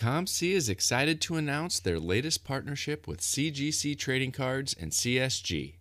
[0.00, 5.74] COMC is excited to announce their latest partnership with CGC Trading Cards and CSG.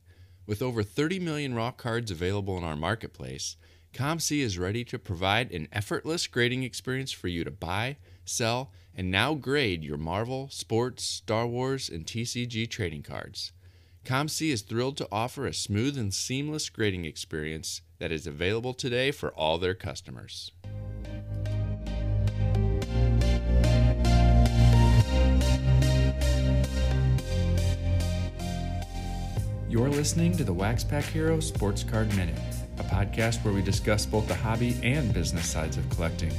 [0.46, 3.56] With over 30 million raw cards available in our marketplace,
[3.94, 7.96] COMC is ready to provide an effortless grading experience for you to buy,
[8.26, 13.54] sell, and now grade your Marvel, Sports, Star Wars, and TCG trading cards.
[14.04, 19.12] COMC is thrilled to offer a smooth and seamless grading experience that is available today
[19.12, 20.52] for all their customers.
[29.70, 32.40] You're listening to the Wax Pack Hero Sports Card Minute,
[32.80, 36.32] a podcast where we discuss both the hobby and business sides of collecting.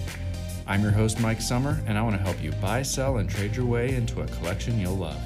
[0.66, 3.54] I'm your host, Mike Summer, and I want to help you buy, sell, and trade
[3.54, 5.16] your way into a collection you'll love.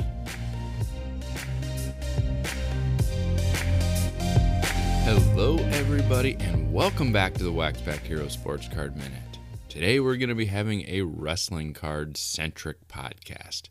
[5.07, 9.39] Hello, everybody, and welcome back to the Wax Pack Hero Sports Card Minute.
[9.71, 13.71] Today, we're going to be having a wrestling card centric podcast.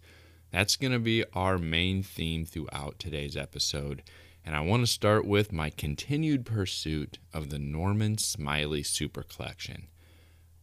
[0.54, 4.04] That's going to be our main theme throughout today's episode.
[4.46, 9.88] And I want to start with my continued pursuit of the Norman Smiley Super Collection.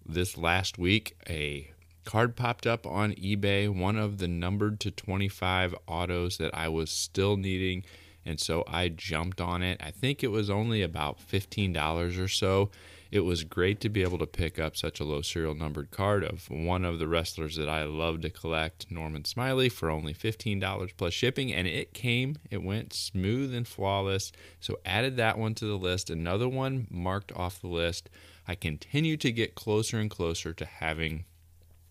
[0.06, 1.72] This last week, a
[2.04, 6.92] card popped up on eBay, one of the numbered to 25 autos that I was
[6.92, 7.82] still needing.
[8.24, 9.80] And so I jumped on it.
[9.82, 12.70] I think it was only about $15 or so
[13.10, 16.22] it was great to be able to pick up such a low serial numbered card
[16.22, 20.90] of one of the wrestlers that I love to collect, Norman Smiley, for only $15
[20.96, 21.52] plus shipping.
[21.52, 24.30] And it came, it went smooth and flawless.
[24.60, 26.08] So added that one to the list.
[26.08, 28.08] Another one marked off the list.
[28.46, 31.24] I continue to get closer and closer to having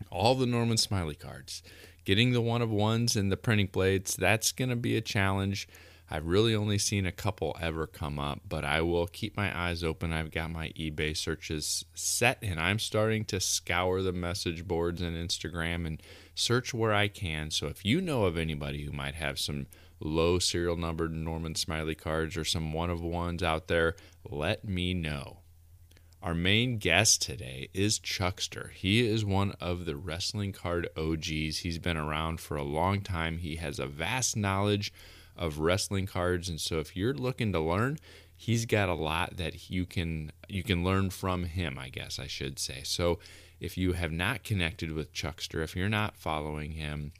[0.09, 1.61] all the Norman Smiley cards.
[2.05, 5.67] Getting the one of ones and the printing plates, that's going to be a challenge.
[6.11, 9.83] I've really only seen a couple ever come up, but I will keep my eyes
[9.83, 10.11] open.
[10.11, 15.15] I've got my eBay searches set and I'm starting to scour the message boards and
[15.15, 16.01] Instagram and
[16.33, 17.51] search where I can.
[17.51, 19.67] So if you know of anybody who might have some
[19.99, 23.95] low serial numbered Norman Smiley cards or some one of ones out there,
[24.27, 25.39] let me know.
[26.23, 28.71] Our main guest today is Chuckster.
[28.73, 31.59] He is one of the wrestling card OGs.
[31.59, 33.37] He's been around for a long time.
[33.37, 34.91] He has a vast knowledge
[35.39, 36.49] of wrestling cards.
[36.49, 37.97] And so if you're looking to learn
[38.39, 42.25] he's got a lot that you can you can learn from him i guess i
[42.25, 42.81] should say.
[42.83, 43.19] So
[43.59, 47.11] if you have not connected with chuckster if you're not following him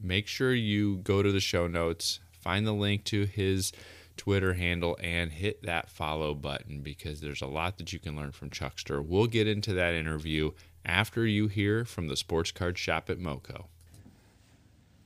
[0.00, 3.72] make sure you go to the show notes find the link to his
[4.16, 8.30] twitter handle and hit that follow button because there's a lot that you can learn
[8.30, 10.52] from chuckster we'll get into that interview
[10.84, 13.66] after you hear from the sports card shop at moco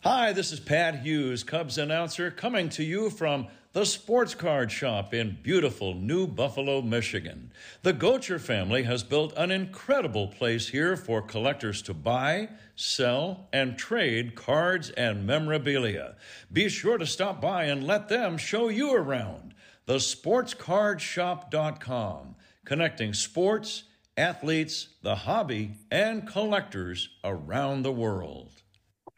[0.05, 5.15] Hi, this is Pat Hughes, Cubs announcer, coming to you from the Sports Card Shop
[5.15, 7.51] in beautiful New Buffalo, Michigan.
[7.81, 13.79] The Gocher family has built an incredible place here for collectors to buy, sell, and
[13.79, 16.17] trade cards and memorabilia.
[16.53, 19.55] Be sure to stop by and let them show you around.
[19.89, 22.35] TheSportsCardShop.com,
[22.67, 23.85] connecting sports,
[24.19, 28.61] athletes, the hobby, and collectors around the world.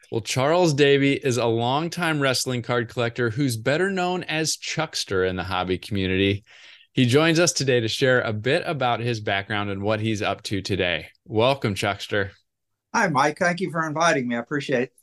[0.09, 5.35] Well, Charles Davy is a longtime wrestling card collector who's better known as Chuckster in
[5.35, 6.45] the hobby community.
[6.93, 10.43] He joins us today to share a bit about his background and what he's up
[10.43, 11.07] to today.
[11.25, 12.31] Welcome, Chuckster.
[12.95, 13.37] Hi, Mike.
[13.37, 14.37] Thank you for inviting me.
[14.37, 14.93] I appreciate it.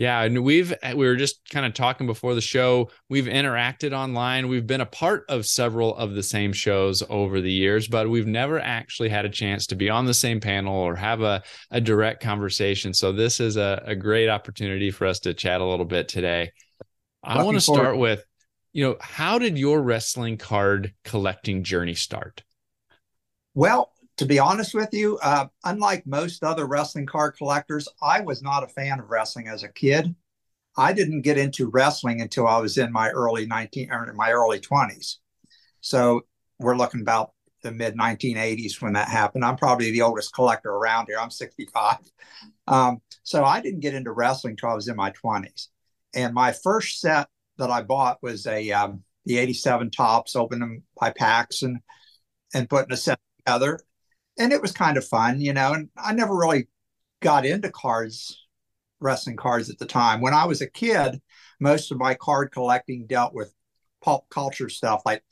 [0.00, 2.90] Yeah, and we've eh, we were just kind of talking before the show.
[3.10, 4.48] We've interacted online.
[4.48, 8.26] We've been a part of several of the same shows over the years, but we've
[8.26, 11.82] never actually had a chance to be on the same panel or have a, a
[11.82, 12.94] direct conversation.
[12.94, 16.52] So this is a, a great opportunity for us to chat a little bit today.
[17.22, 18.24] I want to start with,
[18.72, 22.42] you know, how did your wrestling card collecting journey start?
[23.52, 28.42] Well, to be honest with you, uh, unlike most other wrestling card collectors, I was
[28.42, 30.14] not a fan of wrestling as a kid.
[30.76, 34.30] I didn't get into wrestling until I was in my early 19 or in my
[34.32, 35.16] early 20s.
[35.80, 36.26] So
[36.58, 37.32] we're looking about
[37.62, 39.42] the mid 1980s when that happened.
[39.42, 41.18] I'm probably the oldest collector around here.
[41.18, 41.96] I'm 65.
[42.68, 45.68] Um, so I didn't get into wrestling until I was in my 20s.
[46.12, 50.82] And my first set that I bought was a um, the 87 Topps, opening them
[51.00, 51.78] by packs and
[52.52, 53.80] and putting a set together
[54.40, 55.74] and it was kind of fun, you know.
[55.74, 56.66] And I never really
[57.20, 58.46] got into cards,
[58.98, 60.20] wrestling cards at the time.
[60.20, 61.20] When I was a kid,
[61.60, 63.54] most of my card collecting dealt with
[64.00, 65.22] pop culture stuff like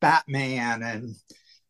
[0.00, 1.14] Batman and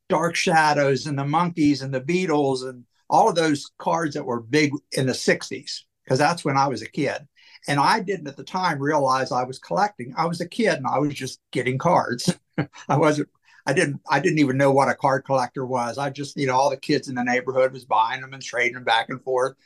[0.08, 4.40] Dark Shadows and the Monkees and the Beatles and all of those cards that were
[4.40, 7.26] big in the 60s, because that's when I was a kid.
[7.68, 10.14] And I didn't at the time realize I was collecting.
[10.16, 12.32] I was a kid and I was just getting cards.
[12.88, 13.28] I wasn't
[13.66, 15.98] I didn't I didn't even know what a card collector was.
[15.98, 18.74] I just, you know, all the kids in the neighborhood was buying them and trading
[18.74, 19.56] them back and forth.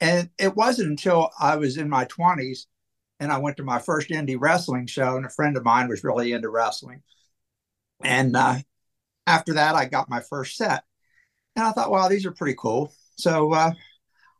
[0.00, 2.66] And it wasn't until I was in my 20s
[3.20, 6.02] and I went to my first indie wrestling show, and a friend of mine was
[6.02, 7.02] really into wrestling.
[8.02, 8.56] And uh,
[9.28, 10.82] after that, I got my first set.
[11.54, 12.92] And I thought, wow, these are pretty cool.
[13.16, 13.72] So uh,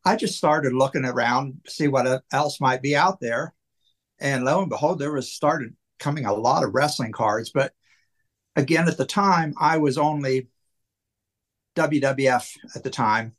[0.04, 3.54] I just started looking around to see what else might be out there.
[4.18, 7.52] And lo and behold, there was started coming a lot of wrestling cards.
[7.54, 7.72] But
[8.56, 10.48] again, at the time, I was only
[11.76, 13.34] WWF at the time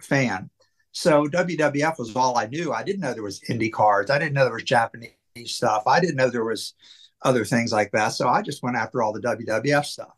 [0.00, 0.50] fan.
[0.92, 2.72] So WWF was all I knew.
[2.72, 4.10] I didn't know there was indie cards.
[4.10, 5.12] I didn't know there was Japanese
[5.44, 5.84] stuff.
[5.86, 6.74] I didn't know there was
[7.22, 8.08] other things like that.
[8.08, 10.12] So I just went after all the WWF stuff.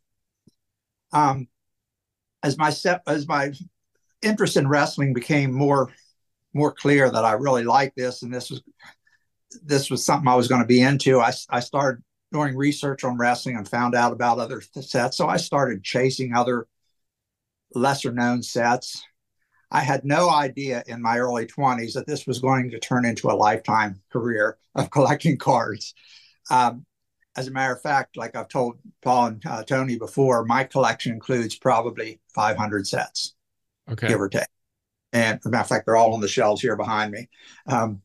[1.13, 1.49] Um,
[2.43, 3.53] as my set, as my
[4.23, 5.91] interest in wrestling became more
[6.55, 8.63] more clear that I really liked this and this was
[9.63, 11.21] this was something I was going to be into.
[11.21, 15.17] I, I started doing research on wrestling and found out about other sets.
[15.17, 16.67] So I started chasing other
[17.75, 19.03] lesser known sets.
[19.71, 23.31] I had no idea in my early 20s that this was going to turn into
[23.31, 25.95] a lifetime career of collecting cards.
[26.51, 26.85] Um,
[27.37, 31.13] as a matter of fact, like I've told Paul and uh, Tony before, my collection
[31.13, 33.35] includes probably 500 sets,
[33.91, 34.09] okay.
[34.09, 34.47] give or take.
[35.15, 37.29] And as a matter of fact, they're all on the shelves here behind me,
[37.67, 38.03] um,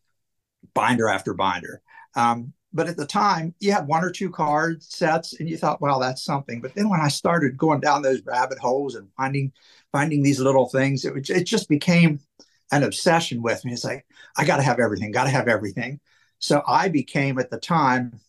[0.74, 1.82] binder after binder.
[2.16, 5.82] Um, but at the time, you had one or two card sets, and you thought,
[5.82, 9.52] "Wow, that's something." But then when I started going down those rabbit holes and finding
[9.92, 12.20] finding these little things, it, it just became
[12.72, 13.74] an obsession with me.
[13.74, 14.06] It's like
[14.38, 16.00] I got to have everything, got to have everything.
[16.38, 18.20] So I became at the time,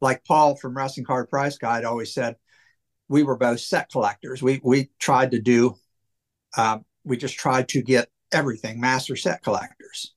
[0.00, 2.36] like Paul from Wrestling Card Price Guide always said,
[3.08, 4.42] we were both set collectors.
[4.42, 5.76] We we tried to do,
[6.56, 10.14] um, we just tried to get everything master set collectors.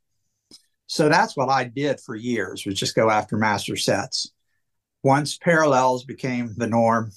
[0.91, 4.29] So that's what I did for years was just go after master sets.
[5.03, 7.13] Once parallels became the norm,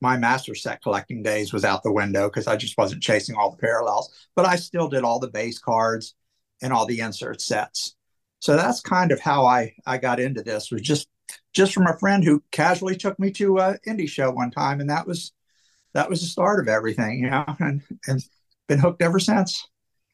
[0.00, 3.50] my master set collecting days was out the window because I just wasn't chasing all
[3.50, 6.14] the parallels, but I still did all the base cards
[6.62, 7.96] and all the insert sets.
[8.38, 11.08] So that's kind of how I I got into this was just
[11.52, 14.90] just from a friend who casually took me to a indie show one time, and
[14.90, 15.32] that was
[15.94, 18.22] that was the start of everything, you know, and and
[18.68, 19.66] been hooked ever since.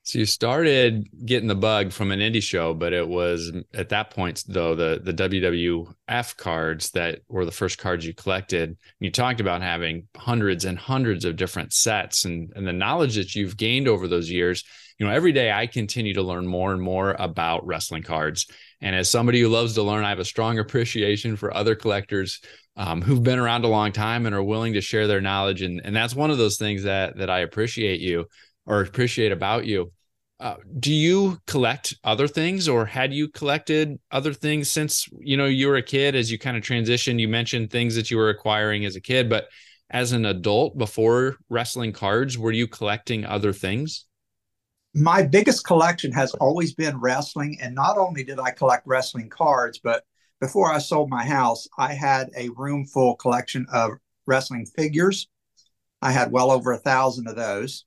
[0.04, 4.10] So you started getting the bug from an indie show, but it was at that
[4.10, 8.76] point though the the WWF cards that were the first cards you collected.
[8.98, 13.36] You talked about having hundreds and hundreds of different sets and and the knowledge that
[13.36, 14.64] you've gained over those years.
[14.98, 18.46] You know, every day I continue to learn more and more about wrestling cards.
[18.80, 22.40] And as somebody who loves to learn, I have a strong appreciation for other collectors
[22.76, 25.62] um, who've been around a long time and are willing to share their knowledge.
[25.62, 28.26] And and that's one of those things that that I appreciate you
[28.66, 29.92] or appreciate about you.
[30.40, 35.46] Uh, do you collect other things or had you collected other things since you know
[35.46, 36.16] you were a kid?
[36.16, 39.30] As you kind of transitioned you mentioned things that you were acquiring as a kid
[39.30, 39.46] but
[39.90, 44.06] as an adult before wrestling cards were you collecting other things?
[44.94, 49.78] My biggest collection has always been wrestling and not only did i collect wrestling cards
[49.78, 50.04] but
[50.40, 53.92] before i sold my house i had a room full collection of
[54.26, 55.28] wrestling figures.
[56.00, 57.84] I had well over a thousand of those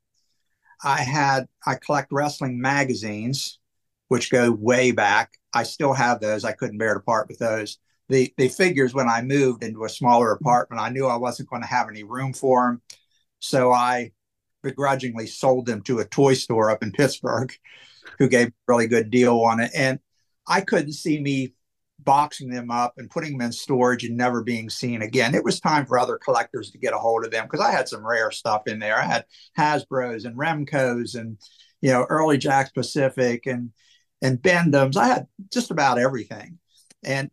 [0.83, 3.59] I had I collect wrestling magazines,
[4.07, 5.33] which go way back.
[5.53, 6.43] I still have those.
[6.43, 7.79] I couldn't bear to part with those.
[8.09, 11.61] The the figures when I moved into a smaller apartment, I knew I wasn't going
[11.61, 12.81] to have any room for them,
[13.39, 14.11] so I
[14.63, 17.53] begrudgingly sold them to a toy store up in Pittsburgh,
[18.17, 19.71] who gave a really good deal on it.
[19.75, 19.99] And
[20.47, 21.53] I couldn't see me
[22.05, 25.35] boxing them up and putting them in storage and never being seen again.
[25.35, 27.89] It was time for other collectors to get a hold of them because I had
[27.89, 28.97] some rare stuff in there.
[28.97, 29.25] I had
[29.57, 31.37] Hasbro's and Remco's and
[31.81, 33.71] you know early Jakks Pacific and
[34.21, 34.97] and Bend-Ems.
[34.97, 36.59] I had just about everything.
[37.03, 37.29] And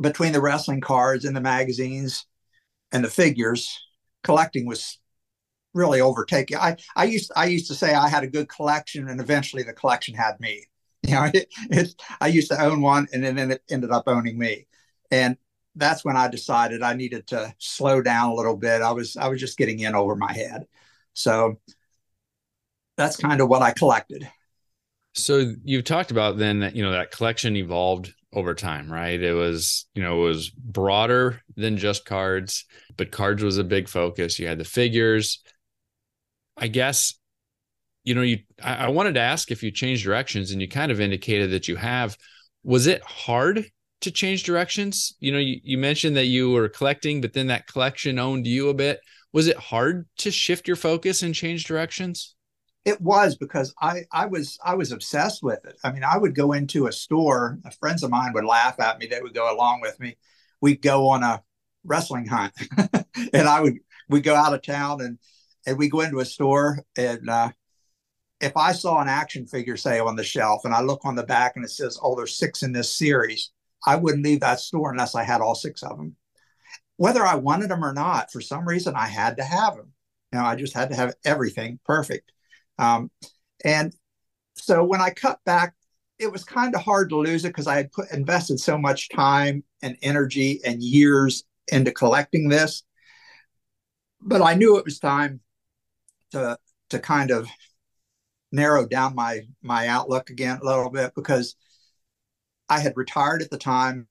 [0.00, 2.26] between the wrestling cards and the magazines
[2.92, 3.78] and the figures,
[4.22, 4.98] collecting was
[5.74, 6.56] really overtaking.
[6.56, 9.72] I I used I used to say I had a good collection, and eventually the
[9.72, 10.66] collection had me.
[11.08, 14.38] You know, it, it, I used to own one, and then it ended up owning
[14.38, 14.66] me,
[15.10, 15.36] and
[15.76, 18.82] that's when I decided I needed to slow down a little bit.
[18.82, 20.66] I was I was just getting in over my head,
[21.12, 21.58] so
[22.96, 24.28] that's kind of what I collected.
[25.14, 29.20] So you've talked about then that you know that collection evolved over time, right?
[29.20, 32.64] It was you know it was broader than just cards,
[32.96, 34.38] but cards was a big focus.
[34.38, 35.42] You had the figures.
[36.56, 37.14] I guess
[38.06, 40.90] you know, you I, I wanted to ask if you changed directions, and you kind
[40.90, 42.16] of indicated that you have.
[42.62, 43.66] Was it hard
[44.00, 45.14] to change directions?
[45.18, 48.68] You know, you, you mentioned that you were collecting, but then that collection owned you
[48.68, 49.00] a bit.
[49.32, 52.36] Was it hard to shift your focus and change directions?
[52.84, 55.76] It was because I I was I was obsessed with it.
[55.82, 57.58] I mean, I would go into a store.
[57.80, 59.06] Friends of mine would laugh at me.
[59.06, 60.16] They would go along with me.
[60.60, 61.42] We'd go on a
[61.84, 62.52] wrestling hunt,
[63.32, 65.18] and I would we'd go out of town and
[65.66, 67.50] and we go into a store and uh,
[68.40, 71.22] if I saw an action figure, say, on the shelf, and I look on the
[71.22, 73.50] back and it says, oh, there's six in this series,
[73.86, 76.16] I wouldn't leave that store unless I had all six of them.
[76.96, 79.92] Whether I wanted them or not, for some reason, I had to have them.
[80.32, 82.32] You know, I just had to have everything perfect.
[82.78, 83.10] Um,
[83.64, 83.94] and
[84.56, 85.74] so when I cut back,
[86.18, 89.10] it was kind of hard to lose it because I had put invested so much
[89.10, 92.82] time and energy and years into collecting this.
[94.20, 95.40] But I knew it was time
[96.32, 96.58] to
[96.90, 97.48] to kind of
[98.52, 101.56] narrow down my my outlook again a little bit because
[102.68, 104.08] I had retired at the time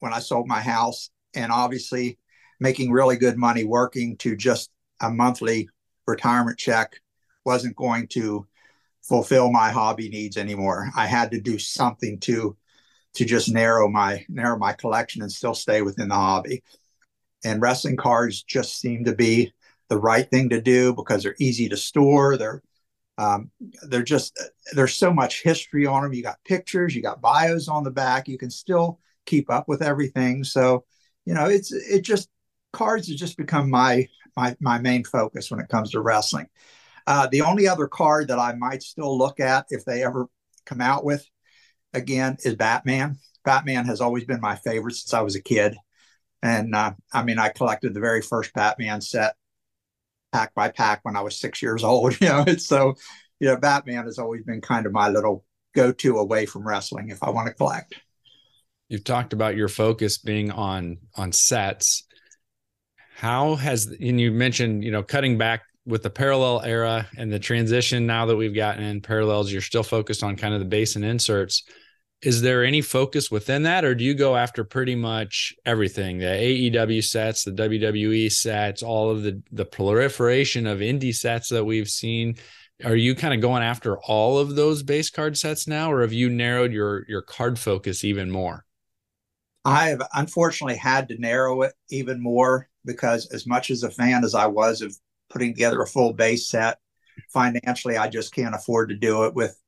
[0.00, 2.18] when I sold my house and obviously
[2.60, 5.68] making really good money working to just a monthly
[6.06, 6.94] retirement check
[7.44, 8.46] wasn't going to
[9.02, 10.90] fulfill my hobby needs anymore.
[10.96, 12.56] I had to do something to
[13.14, 16.62] to just narrow my narrow my collection and still stay within the hobby.
[17.44, 19.52] And wrestling cards just seem to be
[19.88, 22.36] the right thing to do because they're easy to store.
[22.36, 22.62] They're
[23.18, 23.50] um,
[23.88, 24.38] they're just
[24.72, 26.12] there's so much history on them.
[26.12, 28.28] You got pictures, you got bios on the back.
[28.28, 30.44] You can still keep up with everything.
[30.44, 30.84] So,
[31.24, 32.28] you know, it's it just
[32.72, 36.48] cards have just become my my my main focus when it comes to wrestling.
[37.06, 40.26] Uh, the only other card that I might still look at if they ever
[40.64, 41.24] come out with
[41.92, 43.18] again is Batman.
[43.44, 45.76] Batman has always been my favorite since I was a kid.
[46.42, 49.34] And uh, I mean, I collected the very first Batman set
[50.34, 52.20] pack by pack when I was six years old.
[52.20, 52.94] You know, it's so,
[53.38, 57.10] you know, Batman has always been kind of my little go to away from wrestling
[57.10, 57.94] if I want to collect.
[58.88, 62.04] You've talked about your focus being on on sets.
[63.16, 67.38] How has and you mentioned, you know, cutting back with the parallel era and the
[67.38, 70.96] transition now that we've gotten in parallels, you're still focused on kind of the base
[70.96, 71.64] and inserts.
[72.24, 76.18] Is there any focus within that, or do you go after pretty much everything?
[76.18, 81.66] The AEW sets, the WWE sets, all of the the proliferation of indie sets that
[81.66, 82.36] we've seen.
[82.82, 86.14] Are you kind of going after all of those base card sets now, or have
[86.14, 88.64] you narrowed your your card focus even more?
[89.66, 94.24] I have unfortunately had to narrow it even more because as much as a fan
[94.24, 94.96] as I was of
[95.28, 96.78] putting together a full base set.
[97.28, 99.60] Financially, I just can't afford to do it with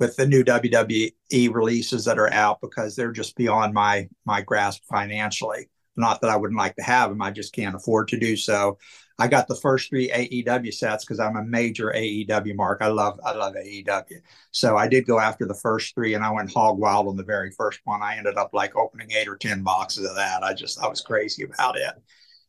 [0.00, 4.82] with the new WWE releases that are out because they're just beyond my my grasp
[4.90, 5.68] financially.
[5.94, 8.78] Not that I wouldn't like to have them, I just can't afford to do so.
[9.18, 12.78] I got the first three AEW sets because I'm a major AEW mark.
[12.80, 14.20] I love I love AEW.
[14.50, 17.22] So I did go after the first three and I went hog wild on the
[17.22, 18.00] very first one.
[18.02, 20.42] I ended up like opening eight or ten boxes of that.
[20.42, 21.92] I just I was crazy about it.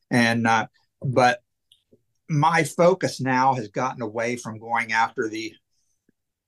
[0.10, 0.68] And uh,
[1.02, 1.42] but
[2.30, 5.54] my focus now has gotten away from going after the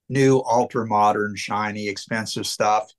[0.09, 2.91] new ultra modern shiny expensive stuff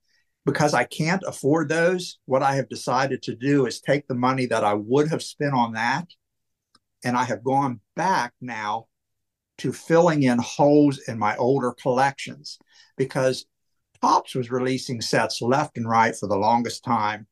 [0.45, 4.47] because I can't afford those what I have decided to do is take the money
[4.47, 6.07] that I would have spent on that
[7.05, 8.87] and I have gone back now
[9.59, 12.59] to filling in holes in my older collections
[12.97, 13.47] because
[14.03, 17.27] Topps was releasing sets left and right for the longest time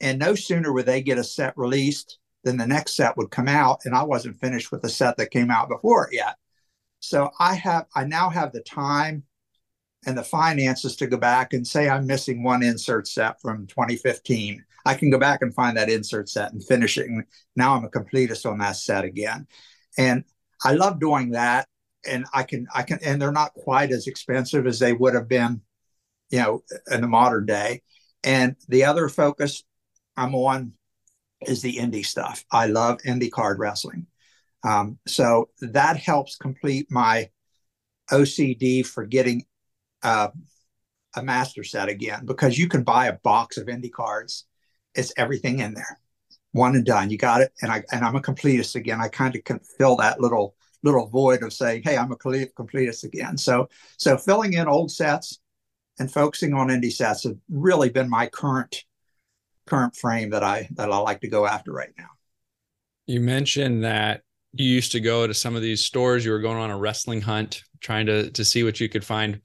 [0.00, 3.48] and no sooner would they get a set released than the next set would come
[3.48, 6.36] out and I wasn't finished with the set that came out before it yet.
[7.04, 9.24] So I have I now have the time
[10.06, 14.64] and the finances to go back and say I'm missing one insert set from 2015.
[14.86, 17.06] I can go back and find that insert set and finish it.
[17.06, 17.24] And
[17.56, 19.46] now I'm a completist on that set again.
[19.96, 20.24] And
[20.62, 21.68] I love doing that.
[22.06, 25.28] And I can I can and they're not quite as expensive as they would have
[25.28, 25.62] been,
[26.30, 27.82] you know, in the modern day.
[28.22, 29.62] And the other focus
[30.16, 30.72] I'm on
[31.46, 32.44] is the indie stuff.
[32.50, 34.06] I love indie card wrestling.
[34.64, 37.30] Um, so that helps complete my
[38.10, 39.44] OCD for getting
[40.02, 40.28] uh,
[41.16, 44.46] a master set again because you can buy a box of indie cards.
[44.94, 46.00] It's everything in there,
[46.52, 47.10] one and done.
[47.10, 49.00] You got it, and I and I'm a completist again.
[49.00, 53.04] I kind of can fill that little little void of saying, "Hey, I'm a completist
[53.04, 53.68] again." So
[53.98, 55.40] so filling in old sets
[55.98, 58.84] and focusing on indie sets have really been my current
[59.66, 62.08] current frame that I that I like to go after right now.
[63.06, 64.22] You mentioned that
[64.54, 66.24] you used to go to some of these stores.
[66.24, 69.40] You were going on a wrestling hunt, trying to to see what you could find.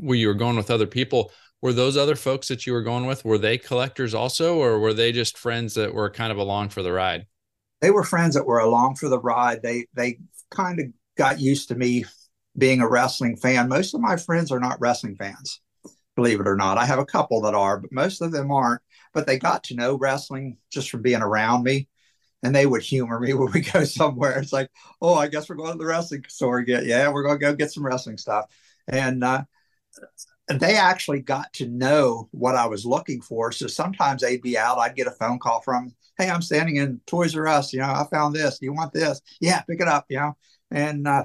[0.00, 1.32] Where you were going with other people.
[1.62, 3.24] Were those other folks that you were going with?
[3.24, 6.82] Were they collectors also, or were they just friends that were kind of along for
[6.82, 7.26] the ride?
[7.80, 9.62] They were friends that were along for the ride.
[9.62, 10.18] They they
[10.50, 12.04] kind of got used to me
[12.58, 13.68] being a wrestling fan.
[13.68, 15.60] Most of my friends are not wrestling fans,
[16.14, 16.78] believe it or not.
[16.78, 18.82] I have a couple that are, but most of them aren't
[19.16, 21.88] but they got to know wrestling just from being around me.
[22.46, 24.38] And they would humor me when we go somewhere.
[24.38, 24.70] It's like,
[25.02, 26.60] oh, I guess we're going to the wrestling store.
[26.60, 28.46] Yeah, we're going to go get some wrestling stuff.
[28.86, 29.42] And uh,
[30.48, 33.50] they actually got to know what I was looking for.
[33.50, 34.78] So sometimes they'd be out.
[34.78, 37.72] I'd get a phone call from, hey, I'm standing in Toys R Us.
[37.72, 38.60] You know, I found this.
[38.60, 39.20] Do you want this?
[39.40, 40.06] Yeah, pick it up.
[40.08, 40.36] You know,
[40.70, 41.24] and uh,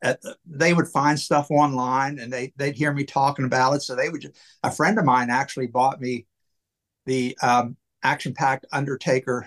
[0.00, 3.82] the, they would find stuff online and they they'd hear me talking about it.
[3.82, 4.22] So they would.
[4.22, 6.26] Just, a friend of mine actually bought me
[7.04, 9.46] the um, action packed Undertaker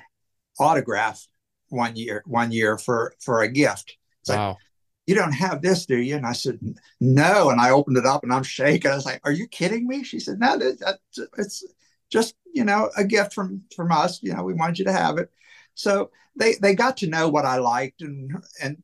[0.60, 1.25] autograph
[1.69, 3.98] one year one year for for a gift.
[4.22, 4.50] It's wow.
[4.50, 4.57] Like,
[5.05, 6.15] you don't have this, do you?
[6.15, 6.60] And I said,
[7.01, 7.50] no.
[7.50, 8.89] And I opened it up and I'm shaking.
[8.89, 10.01] I was like, are you kidding me?
[10.03, 11.00] She said, no, that,
[11.38, 11.65] it's
[12.10, 14.24] just, you know, a gift from, from us.
[14.24, 15.29] You know, we want you to have it.
[15.75, 18.31] So they, they got to know what I liked and,
[18.62, 18.81] and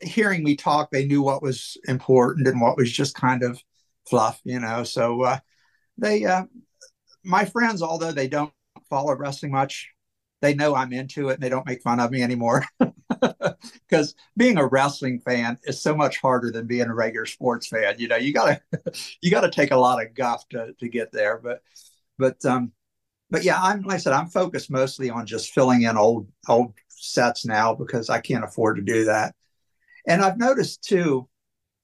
[0.00, 3.62] hearing me talk, they knew what was important and what was just kind of
[4.06, 4.84] fluff, you know?
[4.84, 5.38] So, uh,
[5.96, 6.44] they, uh,
[7.24, 8.52] my friends, although they don't
[8.90, 9.90] follow wrestling much,
[10.42, 12.64] they know I'm into it and they don't make fun of me anymore.
[13.88, 17.94] Because being a wrestling fan is so much harder than being a regular sports fan.
[17.98, 18.60] You know, you gotta
[19.22, 21.38] you gotta take a lot of guff to, to get there.
[21.42, 21.62] But
[22.18, 22.72] but um
[23.30, 26.74] but yeah, I'm like I said, I'm focused mostly on just filling in old old
[26.88, 29.34] sets now because I can't afford to do that.
[30.06, 31.28] And I've noticed too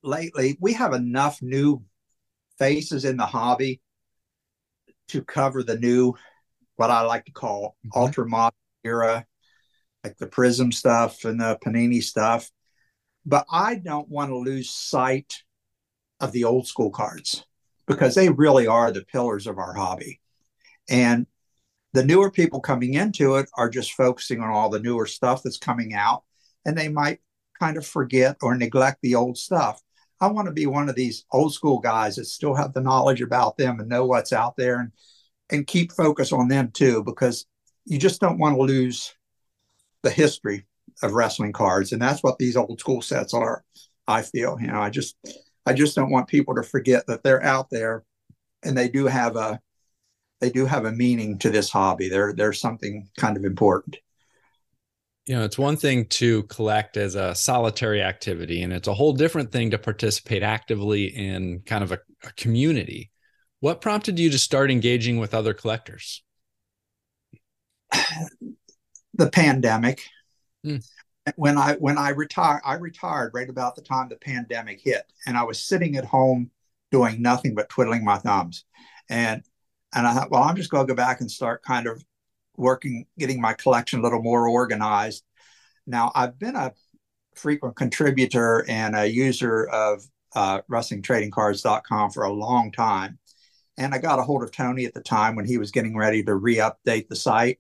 [0.03, 1.83] lately we have enough new
[2.59, 3.81] faces in the hobby
[5.09, 6.15] to cover the new
[6.83, 8.01] what I like to call mm-hmm.
[8.01, 9.25] ultra modern era,
[10.03, 12.51] like the Prizm stuff and the Panini stuff.
[13.25, 15.45] But I don't want to lose sight
[16.19, 17.47] of the old school cards
[17.87, 20.21] because they really are the pillars of our hobby.
[20.89, 21.29] And
[21.93, 25.59] the newer people coming into it are just focusing on all the newer stuff that's
[25.59, 26.25] coming out,
[26.67, 27.21] and they might
[27.61, 29.81] kind of forget or neglect the old stuff.
[30.21, 33.23] I want to be one of these old school guys that still have the knowledge
[33.23, 34.91] about them and know what's out there and
[35.53, 37.47] and keep focus on them too, because
[37.85, 39.15] you just don't want to lose
[40.03, 40.67] the history
[41.03, 41.93] of wrestling cards.
[41.93, 43.63] And that's what these old school sets are,
[44.09, 44.57] I feel.
[44.61, 45.17] You know, I just
[45.65, 48.05] I just don't want people to forget that they're out there
[48.63, 49.61] and they do have a
[50.41, 52.09] they do have a meaning to this hobby.
[52.09, 53.99] They're they're something kind of important.
[55.27, 59.13] You know, it's one thing to collect as a solitary activity, and it's a whole
[59.13, 63.12] different thing to participate actively in kind of a, a community.
[63.63, 66.25] What prompted you to start engaging with other collectors?
[69.15, 70.01] The pandemic.
[70.65, 70.79] Hmm.
[71.37, 75.37] When I when I retired, I retired right about the time the pandemic hit, and
[75.37, 76.51] I was sitting at home
[76.91, 78.65] doing nothing but twiddling my thumbs,
[79.11, 79.43] and
[79.95, 82.03] and I thought, well, I'm just going to go back and start kind of
[82.57, 85.25] working, getting my collection a little more organized.
[85.87, 86.73] Now, I've been a
[87.35, 90.03] frequent contributor and a user of
[90.35, 93.19] uh, WrestlingTradingCards.com for a long time.
[93.79, 96.23] And I got a hold of Tony at the time when he was getting ready
[96.25, 97.59] to re update the site.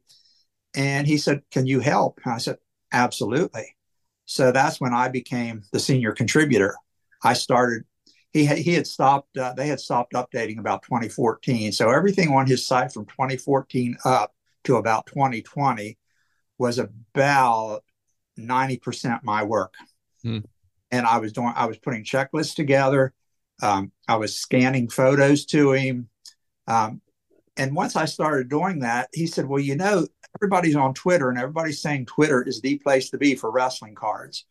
[0.75, 2.21] And he said, Can you help?
[2.25, 2.59] And I said,
[2.93, 3.77] Absolutely.
[4.25, 6.77] So that's when I became the senior contributor.
[7.25, 7.85] I started,
[8.33, 11.73] he had, he had stopped, uh, they had stopped updating about 2014.
[11.73, 15.99] So everything on his site from 2014 up to about 2020
[16.59, 17.83] was about
[18.39, 19.75] 90% my work.
[20.23, 20.39] Hmm.
[20.91, 23.13] And I was doing, I was putting checklists together.
[23.63, 26.09] Um, I was scanning photos to him.
[26.67, 27.01] Um,
[27.57, 31.39] and once I started doing that, he said, Well, you know, everybody's on Twitter and
[31.39, 34.45] everybody's saying Twitter is the place to be for wrestling cards.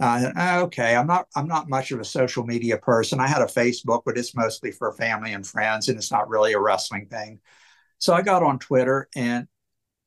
[0.00, 3.20] Uh, okay, I'm not I'm not much of a social media person.
[3.20, 6.52] I had a Facebook, but it's mostly for family and friends, and it's not really
[6.52, 7.40] a wrestling thing.
[7.98, 9.46] So I got on Twitter, and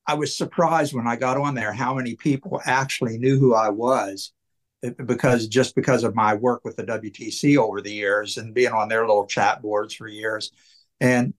[0.06, 3.70] I was surprised when I got on there how many people actually knew who I
[3.70, 4.34] was
[4.82, 8.90] because just because of my work with the WTC over the years and being on
[8.90, 10.52] their little chat boards for years.
[11.00, 11.34] And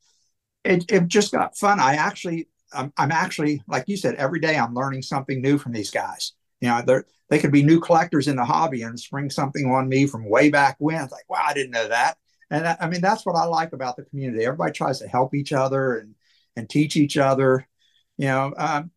[0.64, 1.80] it, it just got fun.
[1.80, 5.72] I actually, I'm, I'm actually, like you said, every day I'm learning something new from
[5.72, 6.32] these guys.
[6.60, 6.98] You know, they
[7.30, 10.50] they could be new collectors in the hobby and spring something on me from way
[10.50, 11.02] back when.
[11.02, 12.18] It's like, wow, I didn't know that.
[12.50, 14.44] And I, I mean, that's what I like about the community.
[14.44, 16.14] Everybody tries to help each other and
[16.56, 17.68] and teach each other.
[18.16, 18.90] You know, um,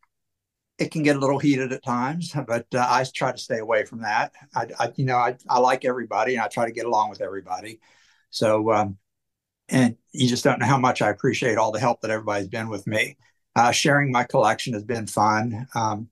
[0.82, 3.86] it can get a little heated at times, but uh, I try to stay away
[3.86, 4.32] from that.
[4.56, 7.22] I, I you know, I, I like everybody and I try to get along with
[7.22, 7.80] everybody.
[8.32, 8.98] So, um,
[9.70, 12.68] and you just don't know how much I appreciate all the help that everybody's been
[12.68, 13.18] with me.
[13.56, 15.68] Uh, sharing my collection has been fun.
[15.76, 16.10] Um,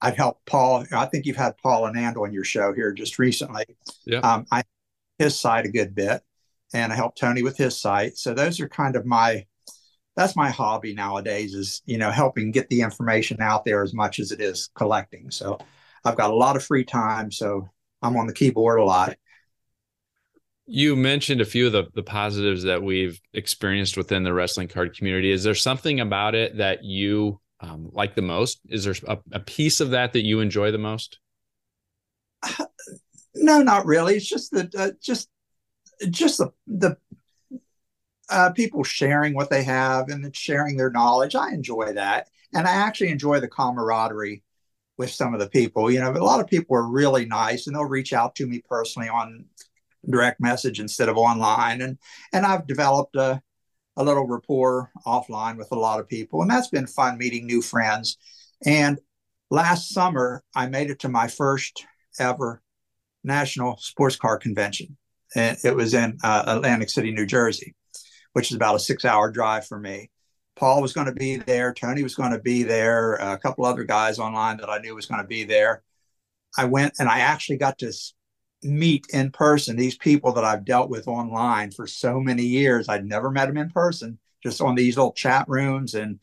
[0.00, 0.86] I've helped Paul.
[0.92, 3.64] I think you've had Paul Anand on your show here just recently.
[4.06, 4.20] Yeah.
[4.20, 4.62] Um, I
[5.18, 6.22] his site a good bit,
[6.72, 8.16] and I helped Tony with his site.
[8.16, 9.44] So those are kind of my
[10.16, 14.18] that's my hobby nowadays is you know helping get the information out there as much
[14.18, 15.30] as it is collecting.
[15.30, 15.58] So
[16.04, 17.68] i've got a lot of free time so
[18.00, 19.16] i'm on the keyboard a lot.
[20.66, 24.96] You mentioned a few of the, the positives that we've experienced within the wrestling card
[24.96, 25.32] community.
[25.32, 28.60] Is there something about it that you um, like the most?
[28.68, 31.18] Is there a, a piece of that that you enjoy the most?
[33.32, 34.16] No not really.
[34.16, 35.28] It's just that uh, just
[36.10, 36.96] just the the
[38.30, 41.34] uh, people sharing what they have and sharing their knowledge.
[41.34, 44.42] I enjoy that, and I actually enjoy the camaraderie
[45.00, 45.90] with some of the people.
[45.90, 48.62] You know, a lot of people are really nice and they'll reach out to me
[48.68, 49.46] personally on
[50.08, 51.80] direct message instead of online.
[51.80, 51.98] And
[52.34, 53.40] and I've developed a,
[53.96, 56.42] a little rapport offline with a lot of people.
[56.42, 58.18] And that's been fun meeting new friends.
[58.66, 59.00] And
[59.50, 61.86] last summer, I made it to my first
[62.18, 62.62] ever
[63.24, 64.98] National Sports Car Convention.
[65.34, 67.74] And it was in uh, Atlantic City, New Jersey,
[68.32, 70.10] which is about a six hour drive for me.
[70.56, 71.72] Paul was going to be there.
[71.72, 73.14] Tony was going to be there.
[73.14, 75.82] A couple other guys online that I knew was going to be there.
[76.56, 77.92] I went and I actually got to
[78.62, 82.88] meet in person these people that I've dealt with online for so many years.
[82.88, 86.18] I'd never met them in person, just on these little chat rooms and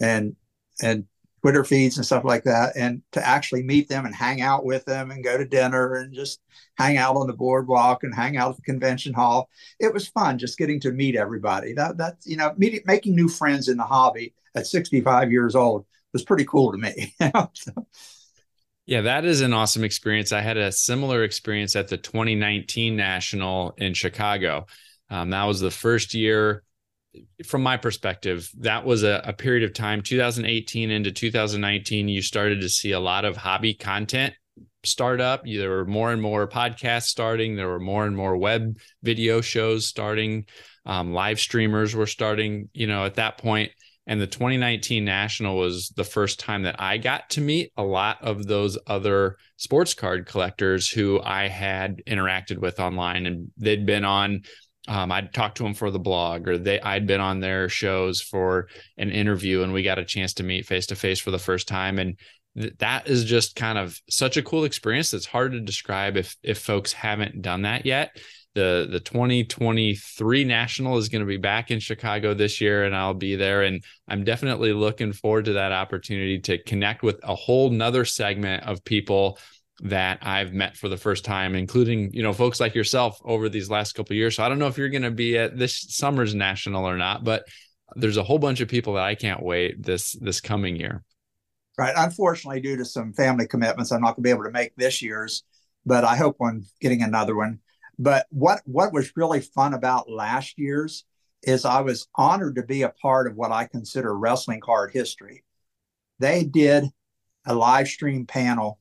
[0.00, 0.36] and
[0.82, 1.06] and
[1.40, 2.72] Twitter feeds and stuff like that.
[2.76, 6.14] And to actually meet them and hang out with them and go to dinner and
[6.14, 6.40] just
[6.76, 9.48] hang out on the boardwalk and hang out at the convention hall.
[9.78, 11.72] It was fun just getting to meet everybody.
[11.72, 15.86] That that's you know, meet, making new friends in the hobby at 65 years old
[16.12, 17.14] was pretty cool to me.
[17.52, 17.86] so,
[18.86, 20.32] yeah, that is an awesome experience.
[20.32, 24.66] I had a similar experience at the 2019 National in Chicago.
[25.08, 26.62] Um, that was the first year,
[27.44, 32.08] from my perspective, that was a, a period of time, 2018 into 2019.
[32.08, 34.34] You started to see a lot of hobby content
[34.84, 35.42] start up.
[35.44, 37.56] There were more and more podcasts starting.
[37.56, 40.46] There were more and more web video shows starting.
[40.86, 43.72] Um, live streamers were starting, you know, at that point.
[44.06, 48.18] And the 2019 National was the first time that I got to meet a lot
[48.22, 53.26] of those other sports card collectors who I had interacted with online.
[53.26, 54.42] And they'd been on,
[54.90, 58.20] um, I'd talked to them for the blog, or they I'd been on their shows
[58.20, 58.66] for
[58.98, 61.68] an interview, and we got a chance to meet face to face for the first
[61.68, 62.00] time.
[62.00, 62.16] And
[62.58, 66.34] th- that is just kind of such a cool experience that's hard to describe if
[66.42, 68.16] if folks haven't done that yet
[68.56, 73.14] the the 2023 national is going to be back in chicago this year and i'll
[73.14, 77.70] be there and i'm definitely looking forward to that opportunity to connect with a whole
[77.70, 79.38] nother segment of people
[79.82, 83.70] that i've met for the first time including you know folks like yourself over these
[83.70, 84.36] last couple years.
[84.36, 87.24] So i don't know if you're going to be at this summer's national or not
[87.24, 87.44] but
[87.96, 91.02] there's a whole bunch of people that i can't wait this this coming year.
[91.78, 91.94] Right.
[91.96, 95.02] Unfortunately due to some family commitments i'm not going to be able to make this
[95.02, 95.44] year's
[95.86, 97.60] but i hope on getting another one.
[98.00, 101.04] But what what was really fun about last year's
[101.42, 105.44] is I was honored to be a part of what I consider wrestling card history.
[106.18, 106.84] They did
[107.46, 108.79] a live stream panel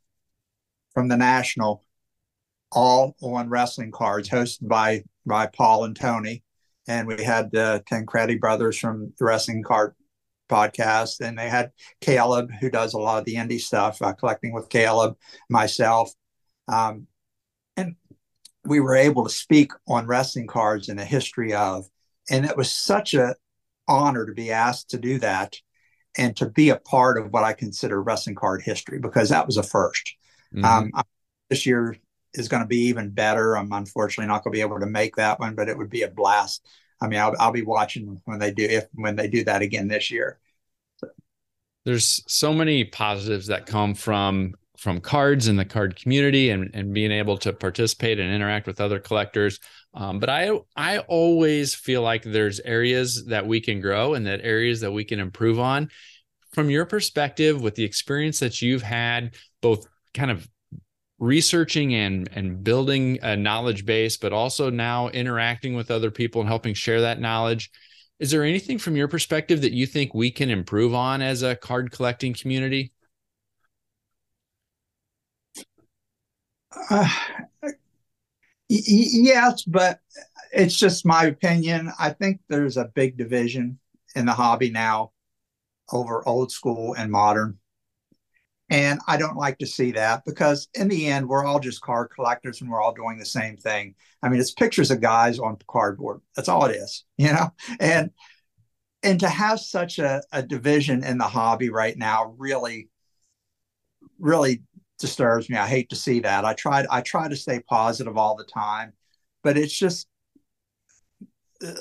[0.93, 1.84] from the national,
[2.71, 6.43] all on wrestling cards, hosted by by Paul and Tony,
[6.88, 9.93] and we had the Tancredi brothers from the Wrestling Card
[10.49, 11.71] podcast, and they had
[12.02, 15.15] Caleb who does a lot of the indie stuff, uh, collecting with Caleb,
[15.49, 16.12] myself.
[16.67, 17.08] Um,
[17.78, 17.95] and
[18.65, 21.86] we were able to speak on wrestling cards and the history of.
[22.30, 23.36] And it was such a
[23.88, 25.56] honor to be asked to do that
[26.17, 29.58] and to be a part of what I consider wrestling card history because that was
[29.58, 30.12] a 1st
[30.54, 30.66] mm-hmm.
[30.66, 30.92] um,
[31.50, 31.98] this year
[32.34, 33.58] is going to be even better.
[33.58, 36.04] I'm unfortunately not going to be able to make that one, but it would be
[36.04, 36.66] a blast.
[37.02, 39.88] I mean, I'll, I'll be watching when they do if when they do that again
[39.88, 40.40] this year.
[40.98, 41.08] So.
[41.86, 46.94] There's so many positives that come from from cards in the card community and, and
[46.94, 49.60] being able to participate and interact with other collectors.
[49.94, 54.42] Um, but I I always feel like there's areas that we can grow and that
[54.44, 55.90] areas that we can improve on.
[56.54, 60.48] From your perspective, with the experience that you've had, both kind of
[61.19, 66.50] researching and and building a knowledge base, but also now interacting with other people and
[66.50, 67.69] helping share that knowledge.
[68.19, 71.56] Is there anything from your perspective that you think we can improve on as a
[71.56, 72.91] card collecting community?
[76.89, 77.10] Uh,
[78.67, 80.00] yes, but
[80.52, 81.91] it's just my opinion.
[82.00, 83.80] I think there's a big division
[84.15, 85.12] in the hobby now
[85.91, 87.58] over old school and modern.
[88.69, 92.12] And I don't like to see that because in the end, we're all just card
[92.13, 93.95] collectors and we're all doing the same thing.
[94.21, 96.21] I mean, it's pictures of guys on cardboard.
[96.36, 97.49] That's all it is, you know?
[97.79, 98.12] And
[99.01, 102.89] and to have such a, a division in the hobby right now really,
[104.19, 104.62] really
[104.99, 105.58] disturbs me.
[105.58, 106.45] I hate to see that.
[106.45, 108.93] I try I try to stay positive all the time,
[109.43, 110.08] but it's just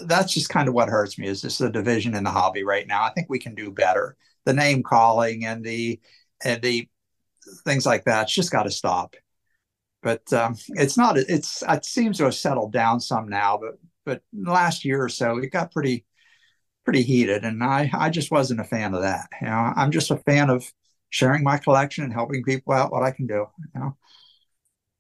[0.05, 2.87] that's just kind of what hurts me is just the division in the hobby right
[2.87, 3.03] now.
[3.05, 4.17] I think we can do better.
[4.45, 6.01] The name calling and the
[6.45, 6.89] and the
[7.65, 8.25] things like that.
[8.25, 9.17] It's just got to stop.
[10.03, 11.19] But um, it's not.
[11.19, 13.59] It's it seems to have settled down some now.
[13.59, 16.05] But but last year or so, it got pretty
[16.85, 19.29] pretty heated, and I I just wasn't a fan of that.
[19.41, 20.65] You know, I'm just a fan of
[21.11, 23.47] sharing my collection and helping people out what I can do.
[23.75, 23.97] You know.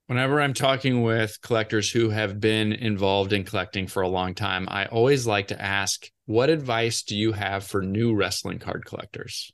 [0.08, 4.66] Whenever I'm talking with collectors who have been involved in collecting for a long time,
[4.70, 9.52] I always like to ask, what advice do you have for new wrestling card collectors?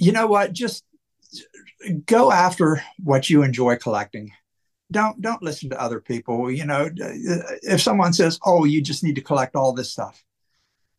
[0.00, 0.52] You know what?
[0.52, 0.84] Just
[2.06, 4.32] go after what you enjoy collecting.
[4.90, 6.50] Don't don't listen to other people.
[6.50, 10.24] You know, uh, if someone says, "Oh, you just need to collect all this stuff,"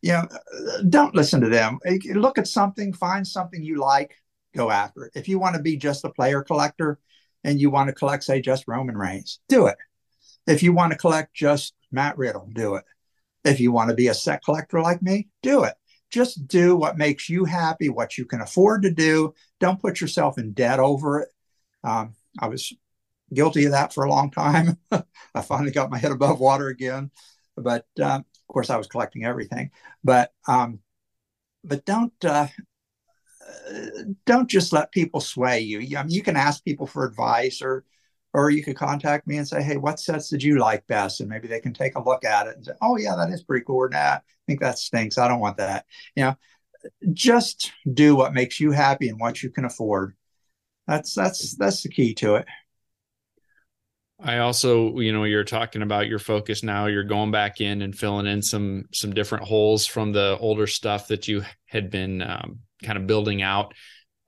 [0.02, 1.78] you know, uh, don't listen to them.
[2.14, 4.14] Look at something, find something you like,
[4.54, 5.12] go after it.
[5.14, 6.98] If you want to be just a player collector
[7.44, 9.76] and you want to collect, say, just Roman Reigns, do it.
[10.46, 12.84] If you want to collect just Matt Riddle, do it.
[13.44, 15.74] If you want to be a set collector like me, do it.
[16.12, 19.34] Just do what makes you happy, what you can afford to do.
[19.58, 21.28] Don't put yourself in debt over it.
[21.82, 22.72] Um, I was
[23.32, 24.76] guilty of that for a long time.
[24.92, 27.10] I finally got my head above water again.
[27.56, 29.70] But um, of course, I was collecting everything.
[30.04, 30.80] But um,
[31.64, 32.48] but don't uh,
[34.26, 35.78] don't just let people sway you.
[35.96, 37.84] I mean, you can ask people for advice, or
[38.34, 41.28] or you could contact me and say, "Hey, what sets did you like best?" And
[41.28, 43.64] maybe they can take a look at it and say, "Oh, yeah, that is pretty
[43.64, 45.18] cool." Or, nah, I think that stinks.
[45.18, 45.86] I don't want that.
[46.16, 46.36] You know,
[47.12, 50.14] just do what makes you happy and what you can afford.
[50.86, 52.46] That's that's that's the key to it.
[54.24, 56.86] I also, you know, you're talking about your focus now.
[56.86, 61.08] You're going back in and filling in some some different holes from the older stuff
[61.08, 63.74] that you had been um, kind of building out.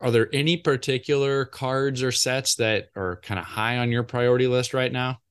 [0.04, 4.46] Are there any particular cards or sets that are kind of high on your priority
[4.46, 5.22] list right now?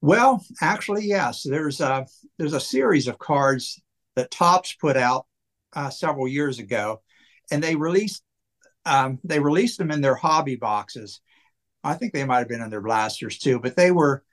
[0.00, 1.42] Well, actually, yes.
[1.42, 2.06] There's a
[2.38, 3.78] there's a series of cards
[4.16, 5.26] that Topps put out
[5.74, 7.02] uh, several years ago,
[7.50, 8.22] and they released
[8.86, 11.20] um, they released them in their hobby boxes.
[11.84, 14.24] I think they might have been in their blasters too, but they were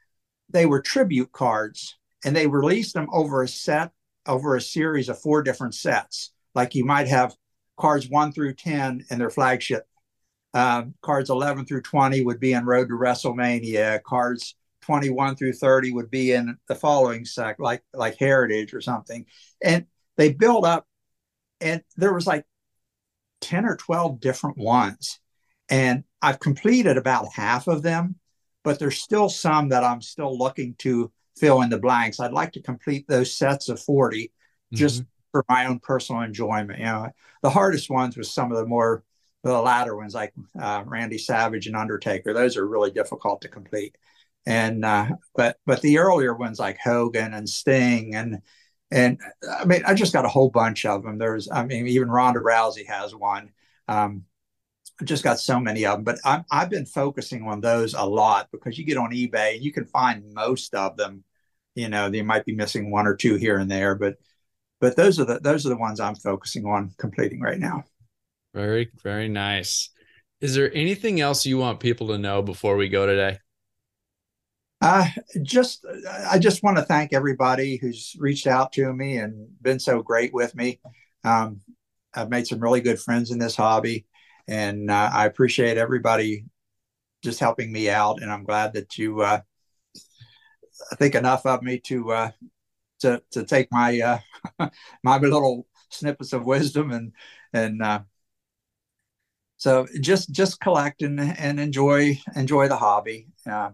[0.48, 3.92] they were tribute cards, and they released them over a set
[4.26, 6.32] over a series of four different sets.
[6.56, 7.36] Like you might have
[7.78, 9.88] cards one through 10 in their flagship.
[10.54, 14.02] Um, cards 11 through 20 would be in Road to WrestleMania.
[14.04, 19.26] Cards 21 through 30 would be in the following sec, like like Heritage or something.
[19.64, 19.86] And
[20.16, 20.88] they build up,
[21.62, 22.46] and there was like
[23.42, 25.20] 10 or 12 different ones.
[25.70, 28.16] And I've completed about half of them,
[28.64, 32.20] but there's still some that I'm still looking to fill in the blanks.
[32.20, 34.32] I'd like to complete those sets of 40
[34.74, 34.76] mm-hmm.
[35.32, 36.80] For my own personal enjoyment.
[36.80, 37.10] You know,
[37.42, 39.04] the hardest ones was some of the more
[39.44, 42.34] the latter ones like uh, Randy Savage and Undertaker.
[42.34, 43.96] Those are really difficult to complete.
[44.46, 48.42] And uh, but but the earlier ones like Hogan and Sting and
[48.92, 49.20] and
[49.60, 51.18] I mean I just got a whole bunch of them.
[51.18, 53.52] There's I mean even Ronda Rousey has one.
[53.88, 54.24] Um,
[55.02, 58.04] I just got so many of them, but i have been focusing on those a
[58.04, 61.24] lot because you get on eBay and you can find most of them.
[61.76, 64.18] You know, they might be missing one or two here and there, but
[64.80, 67.84] but those are the those are the ones I'm focusing on completing right now.
[68.54, 69.90] Very very nice.
[70.40, 73.40] Is there anything else you want people to know before we go today?
[74.80, 75.08] Uh,
[75.42, 75.86] just
[76.30, 80.34] I just want to thank everybody who's reached out to me and been so great
[80.34, 80.80] with me.
[81.24, 81.62] Um,
[82.14, 84.06] I've made some really good friends in this hobby,
[84.48, 86.46] and uh, I appreciate everybody
[87.24, 88.22] just helping me out.
[88.22, 89.42] And I'm glad that you uh,
[90.96, 92.32] think enough of me to uh,
[93.00, 94.22] to to take my
[94.60, 94.70] uh,
[95.04, 97.14] my little snippets of wisdom and
[97.54, 98.00] and uh,
[99.58, 103.28] so just just collect and, and enjoy enjoy the hobby.
[103.50, 103.72] Uh,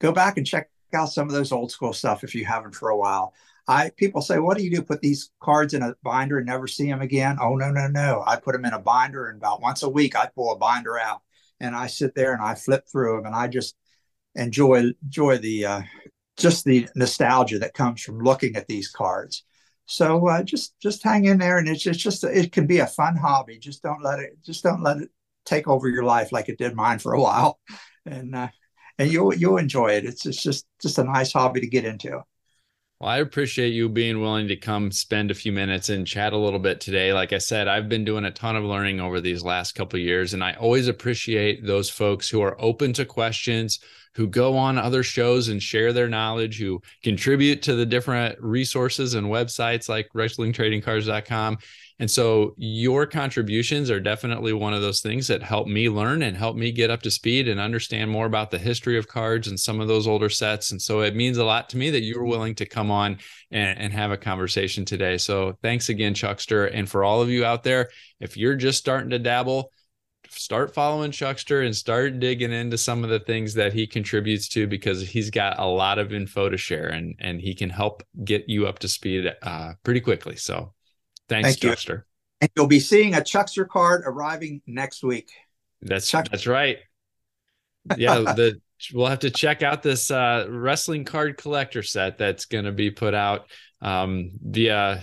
[0.00, 2.90] go back and check out some of those old school stuff if you haven't for
[2.90, 3.32] a while.
[3.66, 4.82] I people say, "What do you do?
[4.82, 8.22] Put these cards in a binder and never see them again?" Oh no, no, no!
[8.26, 10.98] I put them in a binder, and about once a week, I pull a binder
[10.98, 11.22] out
[11.60, 13.76] and I sit there and I flip through them, and I just
[14.34, 15.82] enjoy enjoy the uh,
[16.36, 19.44] just the nostalgia that comes from looking at these cards.
[19.86, 22.86] So uh, just just hang in there, and it's just, just it can be a
[22.86, 23.58] fun hobby.
[23.58, 25.10] Just don't let it just don't let it
[25.44, 27.60] take over your life like it did mine for a while,
[28.06, 28.48] and uh,
[28.98, 30.04] and you'll you'll enjoy it.
[30.04, 32.22] It's, it's just just a nice hobby to get into.
[33.04, 36.38] Well, I appreciate you being willing to come spend a few minutes and chat a
[36.38, 37.12] little bit today.
[37.12, 40.32] Like I said, I've been doing a ton of learning over these last couple years,
[40.32, 43.78] and I always appreciate those folks who are open to questions,
[44.14, 49.12] who go on other shows and share their knowledge, who contribute to the different resources
[49.12, 51.58] and websites like WrestlingTradingCards.com.
[52.00, 56.36] And so your contributions are definitely one of those things that help me learn and
[56.36, 59.58] help me get up to speed and understand more about the history of cards and
[59.58, 60.72] some of those older sets.
[60.72, 63.18] And so it means a lot to me that you were willing to come on
[63.52, 65.18] and, and have a conversation today.
[65.18, 66.66] So thanks again, Chuckster.
[66.66, 69.70] And for all of you out there, if you're just starting to dabble,
[70.30, 74.66] start following Chuckster and start digging into some of the things that he contributes to
[74.66, 78.48] because he's got a lot of info to share and and he can help get
[78.48, 80.34] you up to speed uh, pretty quickly.
[80.34, 80.72] So
[81.28, 81.94] thanks, Thank Chuckster.
[81.94, 82.02] You.
[82.40, 85.30] And you'll be seeing a Chuckster card arriving next week.
[85.82, 86.78] That's Chuck- that's right.
[87.96, 88.60] Yeah, the
[88.92, 92.90] we'll have to check out this uh, wrestling card collector set that's going to be
[92.90, 93.46] put out
[93.80, 95.02] um, via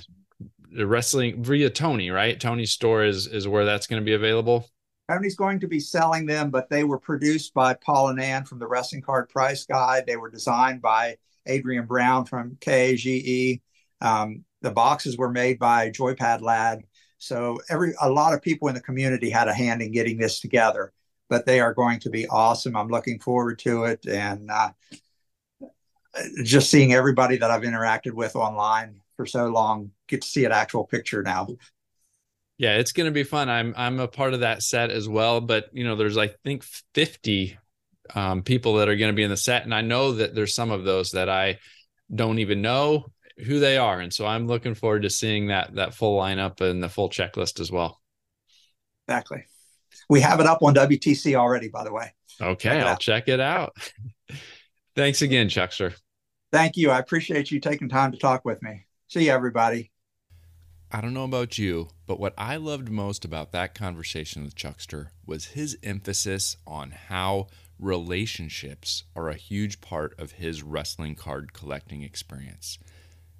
[0.72, 2.40] the wrestling via Tony, right?
[2.40, 4.70] Tony's store is is where that's going to be available.
[5.10, 8.60] Tony's going to be selling them, but they were produced by Paul and Ann from
[8.60, 10.06] the Wrestling Card Price Guide.
[10.08, 13.60] They were designed by Adrian Brown from KAGE.
[14.00, 16.84] Um, the boxes were made by Joypad Lad.
[17.18, 20.40] So every a lot of people in the community had a hand in getting this
[20.40, 20.92] together.
[21.30, 22.76] But they are going to be awesome.
[22.76, 24.72] I'm looking forward to it, and uh,
[26.44, 30.52] just seeing everybody that I've interacted with online for so long get to see an
[30.52, 31.48] actual picture now.
[32.58, 33.50] Yeah, it's going to be fun.
[33.50, 36.64] I'm I'm a part of that set as well, but you know, there's I think
[36.94, 37.58] 50
[38.14, 40.54] um, people that are going to be in the set, and I know that there's
[40.54, 41.60] some of those that I
[42.14, 43.06] don't even know
[43.46, 46.82] who they are, and so I'm looking forward to seeing that that full lineup and
[46.82, 48.02] the full checklist as well.
[49.08, 49.46] Exactly.
[50.10, 52.14] We have it up on WTC already, by the way.
[52.40, 53.76] Okay, check I'll check it out.
[54.96, 55.94] Thanks again, Chuckster.
[56.52, 56.92] Thank you.
[56.92, 58.86] I appreciate you taking time to talk with me.
[59.08, 59.92] See you, everybody.
[60.94, 65.12] I don't know about you, but what I loved most about that conversation with Chuckster
[65.26, 67.48] was his emphasis on how
[67.80, 72.78] relationships are a huge part of his wrestling card collecting experience.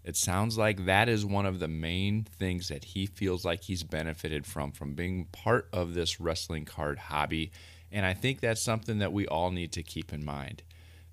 [0.04, 3.84] It sounds like that is one of the main things that he feels like he's
[3.84, 7.52] benefited from from being part of this wrestling card hobby,
[7.92, 10.64] and I think that's something that we all need to keep in mind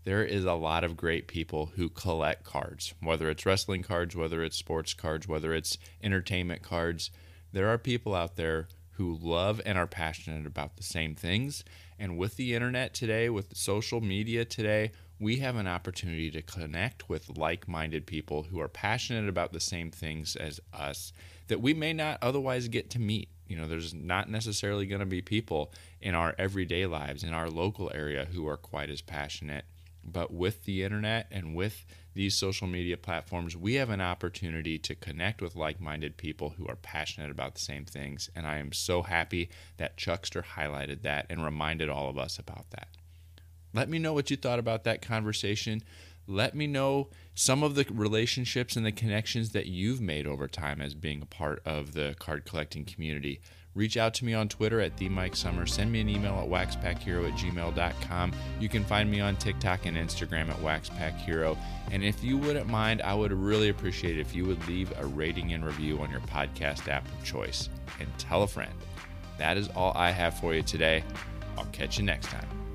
[0.09, 4.43] there is a lot of great people who collect cards, whether it's wrestling cards, whether
[4.43, 7.11] it's sports cards, whether it's entertainment cards.
[7.53, 11.63] There are people out there who love and are passionate about the same things.
[11.99, 17.09] And with the internet today, with social media today, we have an opportunity to connect
[17.09, 21.13] with like minded people who are passionate about the same things as us
[21.49, 23.29] that we may not otherwise get to meet.
[23.47, 27.49] You know, there's not necessarily going to be people in our everyday lives, in our
[27.49, 29.65] local area, who are quite as passionate
[30.13, 34.95] but with the internet and with these social media platforms, we have an opportunity to
[34.95, 38.31] connect with like minded people who are passionate about the same things.
[38.35, 42.71] And I am so happy that Chuckster highlighted that and reminded all of us about
[42.71, 42.89] that.
[43.79, 45.85] Let me know what you thought about that conversation.
[46.27, 50.81] Let me know some of the relationships and the connections that you've made over time
[50.81, 53.41] as being a part of the card collecting community.
[53.77, 55.65] Reach out to me on Twitter at the Mike Summer.
[55.65, 58.33] Send me an email at waxpackhero at gmail.com.
[58.59, 61.57] You can find me on TikTok and Instagram at waxpackhero.
[61.93, 65.07] And if you wouldn't mind, I would really appreciate it if you would leave a
[65.07, 67.69] rating and review on your podcast app of choice.
[68.01, 68.75] And tell a friend.
[69.39, 71.05] That is all I have for you today.
[71.57, 72.68] I'll catch you next time.